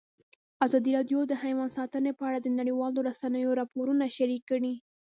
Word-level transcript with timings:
ازادي 0.65 0.91
راډیو 0.97 1.19
د 1.27 1.33
حیوان 1.43 1.69
ساتنه 1.77 2.11
په 2.17 2.23
اړه 2.29 2.39
د 2.41 2.47
نړیوالو 2.59 2.99
رسنیو 3.09 3.57
راپورونه 3.59 4.05
شریک 4.17 4.41
کړي. 4.51 4.73